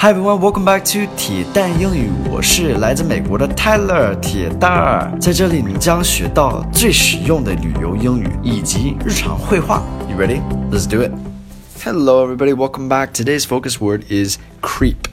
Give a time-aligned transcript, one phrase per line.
[0.00, 2.08] Hi everyone, welcome back to 铁蛋英语。
[2.30, 9.82] 我是来自美国的 Tyler 铁蛋儿，在这里你将学到最实用的旅游英语以及日常会话。
[10.08, 10.40] You ready?
[10.70, 11.10] Let's do it.
[11.82, 13.08] Hello everybody, welcome back.
[13.12, 15.08] Today's focus word is creep.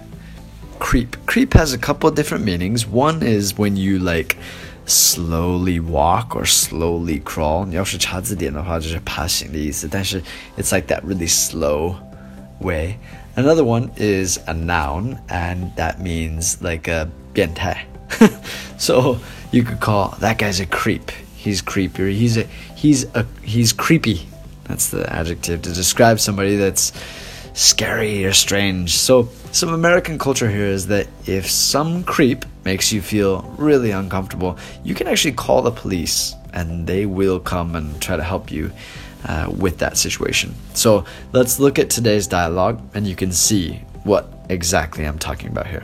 [0.78, 1.15] Creep.
[1.26, 2.86] Creep has a couple different meanings.
[2.88, 4.38] One is when you like
[4.86, 7.65] slowly walk or slowly crawl.
[7.65, 10.22] 你要是查字典的话，就是爬行的意思，但是
[10.60, 11.96] it's like that really slow
[12.60, 12.97] way.
[13.38, 17.85] Another one is a noun, and that means like a 变态.
[18.77, 19.20] so
[19.52, 21.11] you could call that guy's a creep.
[21.35, 22.16] He's creepy.
[22.16, 22.44] He's a
[22.75, 24.27] he's a he's creepy.
[24.66, 26.94] That's the adjective to describe somebody that's
[27.53, 28.98] scary or strange.
[28.98, 34.58] So some American culture here is that if some creep makes you feel really uncomfortable,
[34.83, 38.72] you can actually call the police and they will come and try to help you
[39.27, 40.55] uh, with that situation.
[40.74, 45.66] So let's look at today's dialogue and you can see what exactly I'm talking about
[45.66, 45.82] here.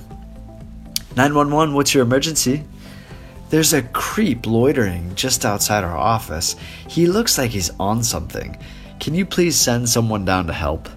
[1.17, 2.65] 911, what's your emergency?
[3.49, 6.57] There's a creep loitering just outside our office.
[6.89, 8.57] He looks like he's on something.
[8.99, 10.89] Can you please send someone down to help?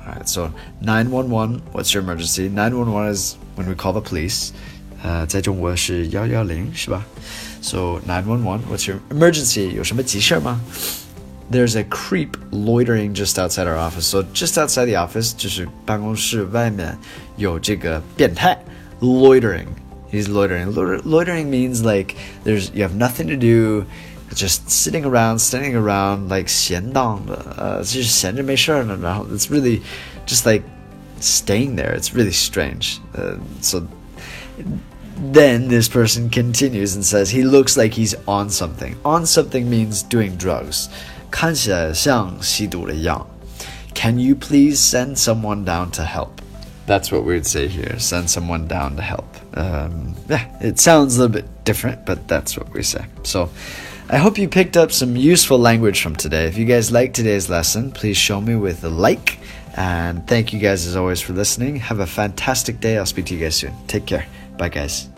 [0.00, 2.48] Alright, so 911, what's your emergency?
[2.48, 4.52] 911 is when we call the police.
[5.04, 7.04] Uh, 在中国是幺幺零是吧?
[7.60, 9.72] So 911, what's your emergency?
[9.72, 10.60] 有什么急事吗?
[11.50, 14.06] there's a creep loitering just outside our office.
[14.06, 16.96] So just outside the office, 就是办公室外面
[17.36, 18.58] 有这个变态
[19.00, 19.66] loitering.
[20.10, 20.72] He's loitering.
[20.72, 23.86] Loitering means like there's you have nothing to do,
[24.34, 28.98] just sitting around, standing around, like 闲荡的，呃，就是闲着没事儿呢。
[29.02, 29.80] 然后 it's really
[30.26, 30.64] just like
[31.20, 31.94] staying there.
[31.94, 32.98] It's really strange.
[33.14, 33.82] Uh, so
[35.32, 38.94] then this person continues and says he looks like he's on something.
[39.04, 40.88] On something means doing drugs.
[41.30, 43.26] 看起来像吸毒的样。
[43.94, 46.40] Can you please send someone down to help?
[46.86, 47.98] That's what we would say here.
[47.98, 49.36] Send someone down to help.
[49.54, 53.04] Um, yeah, it sounds a little bit different, but that's what we say.
[53.22, 53.50] So,
[54.08, 56.46] I hope you picked up some useful language from today.
[56.46, 59.38] If you guys liked today's lesson, please show me with a like.
[59.76, 61.76] And thank you guys as always for listening.
[61.76, 62.98] Have a fantastic day.
[62.98, 63.72] I'll speak to you guys soon.
[63.86, 64.26] Take care.
[64.58, 65.08] Bye, guys.